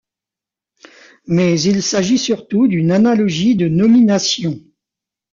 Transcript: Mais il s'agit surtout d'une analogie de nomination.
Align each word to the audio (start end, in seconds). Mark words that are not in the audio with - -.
Mais 1.27 1.61
il 1.61 1.83
s'agit 1.83 2.17
surtout 2.17 2.67
d'une 2.67 2.89
analogie 2.89 3.55
de 3.55 3.67
nomination. 3.67 4.59